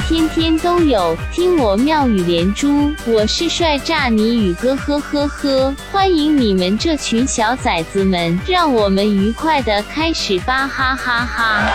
[0.00, 2.92] 天天都有，听我妙语连珠。
[3.06, 5.74] 我是帅炸你宇哥，呵呵呵！
[5.90, 11.70] 欢迎你们这群小崽子们，让我们愉快的开始吧，哈哈哈！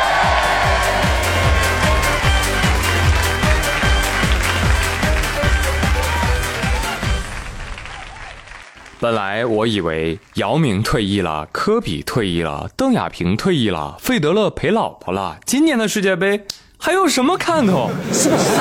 [8.98, 16.44] 本来我以为姚明退役了，科比退役了，邓亚萍退役了，费德勒陪老婆了，今年的世界杯
[16.85, 17.89] 还有什么看头？
[18.13, 18.59] 是不是？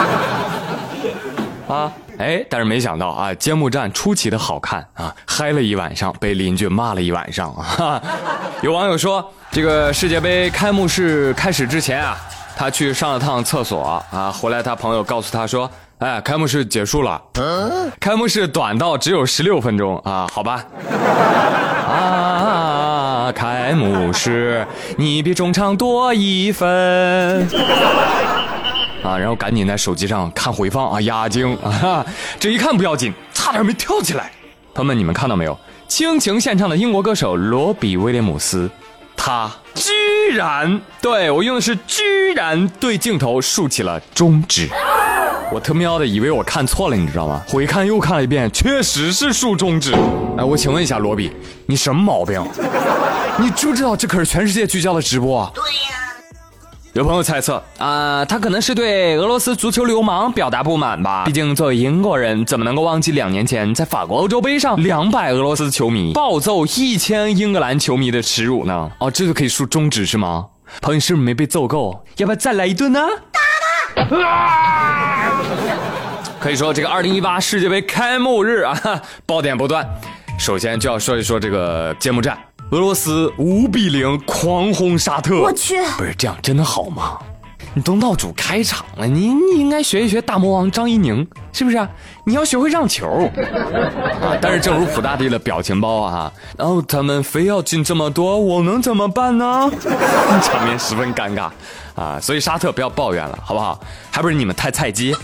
[1.70, 8.00] 啊，哎，但是没想到啊，揭幕战出奇的好看啊，嗨了一晚上，被邻居骂了一晚上 啊。
[8.62, 12.16] 有网友说，这个世界杯开幕式开始之前啊，
[12.56, 15.70] 他去上了趟厕所啊，回来他朋友告诉他说。
[15.98, 17.22] 哎，开幕式结束了。
[18.00, 20.64] 开幕式短到只有十六分钟啊，好吧。
[21.88, 22.63] 啊，
[23.34, 26.68] 开幕式你比中场多一分。
[29.02, 32.04] 啊，然后赶紧在手机上看回放啊，压惊啊，
[32.40, 34.30] 这一看不要紧，差点没跳起来。
[34.72, 35.58] 朋友们，你们看到没有？
[35.86, 38.70] 倾情献唱的英国歌手罗比威廉姆斯，
[39.14, 44.70] 他居然对我用的是居然对镜头竖起了中指。
[45.52, 47.42] 我特喵的以为我看错了，你知道吗？
[47.46, 49.92] 回看又看了一遍，确实是竖中指。
[50.38, 51.30] 哎，我请问一下罗比，
[51.66, 52.42] 你什么毛病？
[53.36, 55.50] 你知不知道这可是全世界聚焦的直播？
[55.54, 55.70] 对呀。
[56.92, 61.24] 有朋友猜测啊，他可能是对俄罗斯足球流氓表达不满吧？
[61.24, 68.88] 毕竟作为英国人，怎么能够忘记两年前在法国欧洲杯上两百俄罗斯球迷暴揍一千英格兰球迷的耻辱呢？
[69.00, 70.46] 哦，这就可以竖中指是吗？
[70.80, 72.04] 朋友是不是没被揍够？
[72.18, 73.00] 要不要再来一顿呢？
[73.96, 75.32] 打他！
[76.38, 79.84] 可以说，这个二零一八世界杯开幕日啊，爆点不断。
[80.38, 82.38] 首先就要说一说这个揭幕战，
[82.74, 85.40] 俄罗斯五比零狂轰沙特。
[85.40, 87.16] 我去，不是这样，真的好吗？
[87.72, 91.88] 你都闹主开场了，你你应该学一学大魔王张怡宁，是不是？
[92.24, 93.30] 你要学会让球
[94.20, 94.34] 啊！
[94.40, 99.70] 但是正如普大帝的表情包啊，然后他们非要进这么多，我能怎么办呢？
[100.42, 101.48] 场面十分尴尬
[101.94, 102.18] 啊！
[102.20, 103.78] 所以沙特不要抱怨了，好不好？
[104.10, 105.14] 还不是你们太菜鸡。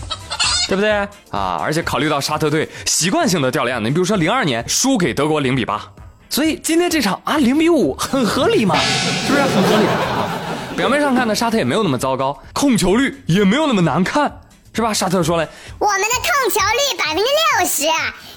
[0.69, 0.89] 对不对
[1.31, 1.59] 啊？
[1.61, 5.81] 而且考虑到沙特队习惯性的掉链子，你比如说零二年输给德国零比八，
[6.31, 8.73] 所以今天这场啊零比五很合理嘛，
[9.27, 10.29] 是不是很合理啊？
[10.77, 14.31] 表面上看呢，沙特也没有那么糟糕，控球率也没有那么难看，
[14.73, 14.93] 是吧？
[14.93, 15.45] 沙特说了，
[15.77, 17.81] 我们的控球率百分之六十，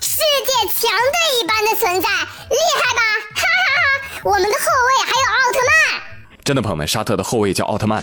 [0.01, 3.01] 世界强队一般的存在，厉害吧？
[3.33, 4.21] 哈哈哈！
[4.25, 6.03] 我们的后卫还有奥特曼，
[6.45, 8.03] 真的朋友们，沙特的后卫叫奥特曼。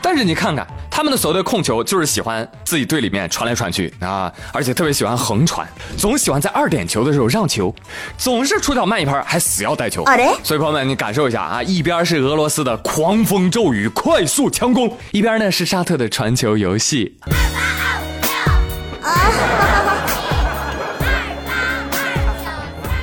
[0.00, 0.64] 但是你看看
[0.94, 5.66] 他们的所谓的控球，就是喜欢自己队里面传来传去啊，而且特别喜欢横传，
[5.96, 7.74] 总喜欢在二点球的时候让球，
[8.18, 10.04] 总是出脚慢一拍，还死要带球。
[10.44, 17.16] 所以朋友们，你感受一下啊，一边是俄罗斯的狂风骤雨、快速强攻，一边呢是沙特的传球游戏。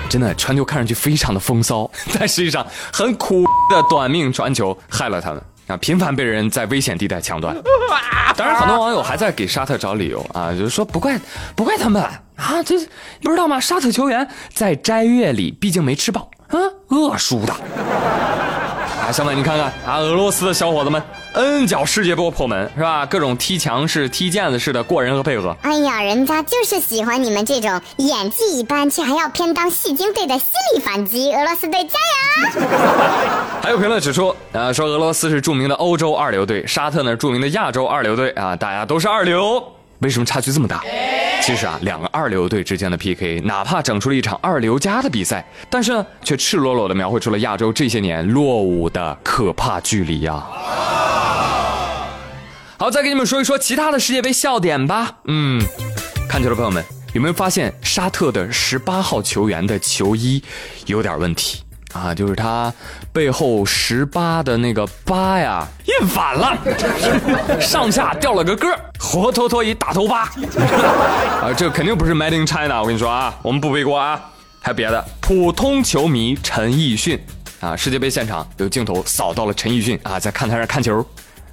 [0.07, 2.63] 真的传球看上去非常的风骚，但实际上
[2.94, 5.41] 很苦的短命传球害了他们。
[5.69, 7.56] 啊，频繁被人在危险地带抢断。
[8.35, 11.19] 当然，很多网友还在给沙特找理由啊，就是说不怪
[11.56, 12.02] 不怪他们
[12.35, 12.78] 啊，这
[13.22, 13.59] 不知道吗？
[13.59, 16.57] 沙特球员在斋月里毕竟没吃饱啊，
[16.88, 17.53] 饿输的。
[19.09, 21.01] 啊，小美，你看看啊，俄罗斯的小伙子们
[21.33, 23.07] ，N 脚世界波破门是吧？
[23.07, 25.57] 各种踢墙式、踢毽子式的过人和配合。
[25.63, 31.33] 哎呀，人家就是喜欢你们这种演技一般却还要偏当戏精队的心理反击。
[31.33, 32.67] 俄罗斯队加油！
[33.63, 39.63] 还有评论指出，啊，说俄罗斯是著名的欧洲二流队，沙特呢著名的亚洲二流队啊，大家都是二流，
[39.99, 40.83] 为什么差距这么大？
[41.41, 50.43] 其实啊，两个二流队之间的 PK，哪怕整出了一场二流加的比赛，但是呢，却赤裸裸的描绘出了亚洲这些年落伍的可怕距离呀。
[52.77, 55.19] 好，再给你们说一说其他的世界杯笑点吧。
[55.25, 55.61] 嗯，
[56.29, 56.83] 看球的朋友们
[57.13, 60.44] 有没有发现沙特的十八号球员的球衣
[60.85, 61.63] 有点问题？
[61.94, 62.71] 啊，就是他
[63.12, 66.56] 背后十八的那个八呀，印反了，
[67.59, 68.68] 上下掉了个个，
[69.00, 70.30] 活脱脱一大头疤。
[71.41, 74.19] 啊，这肯定不是 Made in China，我跟你说啊，我们不背锅啊。
[74.62, 77.19] 还有别的，普通球迷陈奕迅
[77.62, 81.03] 啊，世界杯现场有镜头扫到了陈奕迅啊，在看台上看球。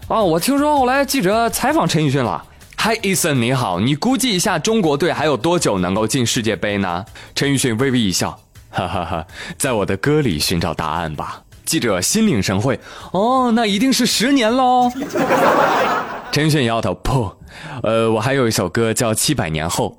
[0.08, 2.44] 啊，我听说后来记者采访陈奕迅了
[2.78, 7.06] ，Hi Ethan，你好，你估计一下中国队还有多久能够进世界杯呢？
[7.34, 8.38] 陈奕迅微微一笑。
[8.76, 9.26] 哈哈哈，
[9.56, 11.40] 在我的歌里寻找答案吧。
[11.64, 12.78] 记者心领神会，
[13.12, 14.92] 哦，那一定是十年喽。
[16.30, 17.34] 陈奕迅摇头，不，
[17.82, 19.96] 呃，我还有一首歌叫《七百年后》。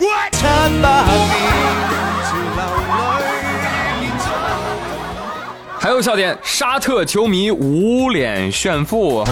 [5.79, 9.25] 还有笑点，沙特球迷捂脸炫富，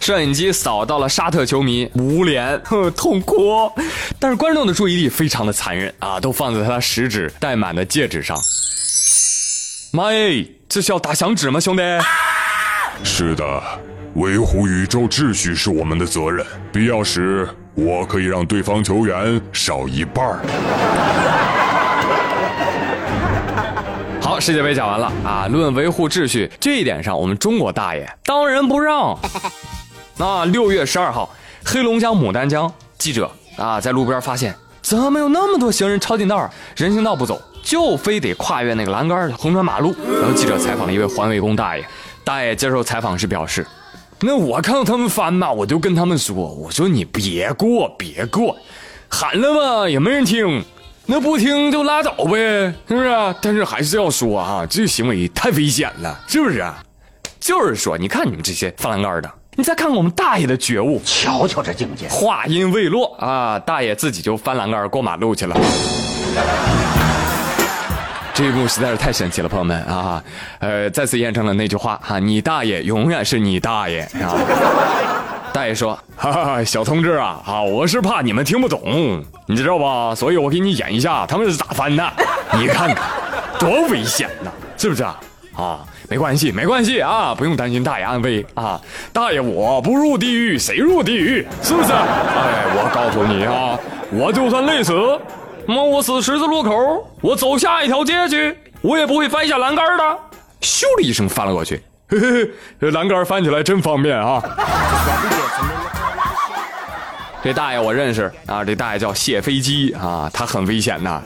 [0.00, 2.58] 摄影机扫到了沙特球迷捂脸，
[2.96, 3.70] 痛哭。
[4.18, 8.38] 但是观众的注意力非常的残忍啊，都放在他食指戴满的戒指上。
[9.92, 11.82] 妈耶，这是要打响指吗，兄弟？
[13.02, 13.60] 是的，
[14.14, 20.38] 维护宇宙秩序是我们的责任，必要时我可以让对方球员少一半儿。
[24.22, 25.48] 好，世界杯讲完了啊！
[25.50, 29.18] 论维护秩序这一点上，我们中国大爷当仁不让。
[30.16, 31.34] 那六月十二号，
[31.64, 39.94] 黑龙江牡丹江记者啊，在路边发现怎么有那么多行人抄近道，人行道不走，就非得跨越那个栏杆横穿马路。
[40.20, 41.84] 然后记者采访了一位环卫工大爷，
[42.24, 43.66] 大爷接受采访时表示
[44.20, 48.56] ：“那我看到他们翻嘛，我就跟他们说，我说你别过，别过，
[49.08, 50.64] 喊了吧也没人听。”
[51.06, 53.34] 那不听就拉倒呗，是不是？
[53.42, 56.64] 但是还是要说啊，这个行为太危险了，是不是？
[57.40, 62.06] 就是说，你看你们这些翻栏杆的，你再看看我们大爷的觉悟，瞧瞧这境界。
[62.06, 65.56] 话音未落啊，大爷自己就翻栏杆过马路去了。
[68.40, 70.24] 这一幕实在是太神奇了，朋友们啊，
[70.60, 74.32] 呃，再次验证了那句话哈，你大爷永远是你大爷啊。
[75.52, 80.14] 大爷说：“哈哈，小同志啊，啊，我是怕你们听不懂，你知道吧？
[80.14, 82.12] 所以我给你演一下他们是咋翻的，
[82.58, 83.10] 你看看，
[83.58, 85.20] 多危险呐，是不是啊？
[85.54, 88.80] 啊，没关系，没关系啊，不用担心大爷安危啊。
[89.12, 91.46] 大爷我不入地狱，谁入地狱？
[91.60, 91.92] 是不是？
[91.92, 93.78] 哎，我告诉你啊，
[94.10, 94.94] 我就算累死，
[95.66, 100.18] 摸，我死十字路口，我走下一条街去，我也不会翻下栏杆的。
[100.60, 104.42] 咻的一声翻了过去。”嘿嘿，这栏杆翻起来真方便啊！
[107.40, 111.22] 这大爷我认识啊，这大爷叫谢飞机啊，他很危险呐。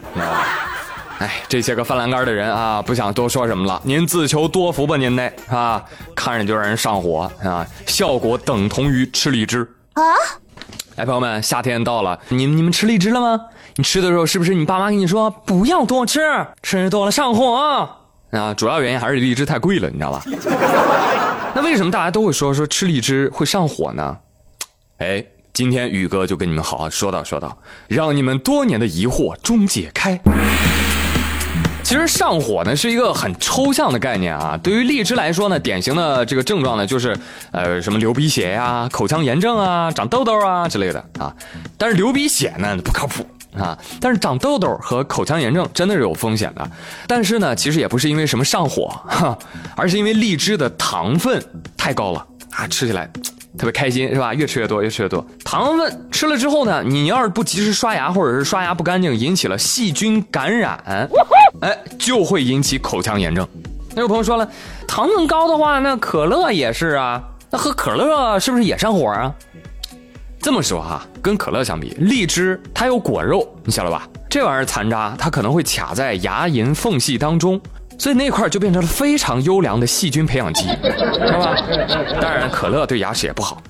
[1.20, 5.82] 哎，这些个翻栏杆的人啊，不想多说什么了，您自求多福吧，您那啊，
[6.14, 10.02] 看着就让人上火啊，效果等同于吃荔枝啊！
[10.96, 13.40] 哎，朋友们，夏天到了，你们你们吃荔枝了吗？
[13.74, 16.20] 你吃的时候是不是你爸妈跟你说不要多吃，
[16.62, 17.98] 吃多了上火啊？
[18.30, 20.22] 啊，主要原因还是荔枝太贵了，你知道吧？
[21.52, 24.16] 那为什么大家都会说说吃荔枝会上火呢？
[24.98, 27.58] 哎，今天宇哥就跟你们好好说道说道，
[27.88, 30.20] 让你们多年的疑惑终解开。
[31.84, 34.58] 其实上火呢是一个很抽象的概念啊。
[34.62, 37.16] 对于荔枝来说呢，典型的这个症状呢就是
[37.52, 41.32] 呃什么流鼻血呀、口腔炎症啊、长痘痘啊之类的啊。
[41.76, 43.24] 但是流鼻血呢不靠谱。
[43.56, 46.70] 啊，但是长痘痘和口腔炎症真的是有风险的，
[47.06, 49.38] 但是呢，其实也不是因为什么上火，哈，
[49.76, 51.40] 而是因为荔枝的糖分
[51.76, 53.08] 太高了啊，吃起来
[53.56, 54.34] 特别开心是吧？
[54.34, 55.24] 越吃越多，越吃越多。
[55.44, 61.08] 糖分吃了之后呢，你要是不及时刷牙，或者是刷牙不干净，引起了细菌感染，
[61.60, 63.46] 哎，就会引起口腔炎症。
[63.94, 64.48] 那有朋友说了，
[64.88, 69.32] 糖分高的话，那可乐也是啊，那喝可乐是不是也上火啊？
[70.40, 74.06] 这么说哈，跟可乐相比，荔枝它有果肉，你晓得吧？
[74.28, 77.60] 这玩意儿残渣它可能会卡在牙龈缝隙当中，
[77.98, 81.54] 所以那块就变成了非常优良的细菌培养基， 知道吧？
[82.20, 83.62] 当然，可乐对牙齿也不好，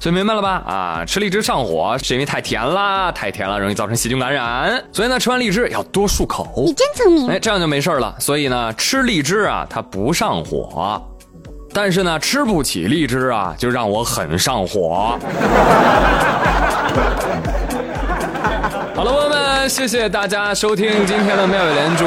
[0.00, 0.62] 所以明白了吧？
[0.66, 6.64] 啊，吃荔枝上火是因为太甜啦，太甜了容易造成细菌感染，所以呢，吃完荔枝要多漱口。
[6.64, 8.14] 你真聪明，哎，这样就没事了。
[8.18, 11.02] 所以呢，吃荔枝啊，它不上火。
[11.72, 15.18] 但是呢，吃不起荔枝啊，就让我很上火。
[18.94, 22.04] 好了，朋友们，谢谢大家收听今天的妙语连珠。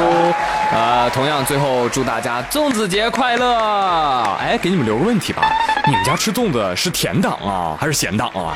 [0.72, 4.36] 啊，同样最后祝大家粽子节快乐！
[4.38, 5.42] 哎，给你们留个问题吧，
[5.86, 8.54] 你们家吃粽子是甜党啊，还是咸党啊？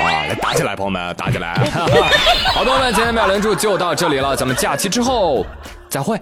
[0.00, 1.54] 啊，来打起来，朋友们，打起来！
[2.54, 5.44] 好，朋友们，今天妙语连珠就到这里了，咱们假期之后
[5.88, 6.18] 再会。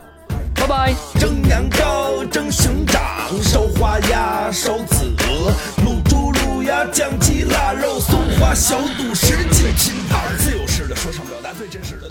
[0.57, 0.93] 拜拜。
[1.19, 3.01] 蒸羊羔，蒸熊掌，
[3.43, 5.53] 烧花鸭，烧子鹅，
[5.85, 10.37] 卤猪卤鸭，酱鸡腊肉，松花小肚，什锦拼盘。
[10.37, 12.09] 自由式的说唱表达最真实的。